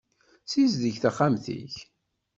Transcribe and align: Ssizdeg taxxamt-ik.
Ssizdeg 0.45 0.95
taxxamt-ik. 0.97 1.75